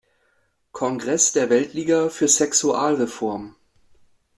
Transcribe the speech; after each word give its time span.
Kongress 0.71 1.31
der 1.31 1.51
Weltliga 1.51 2.09
für 2.09 2.27
Sexualreform. 2.27 3.55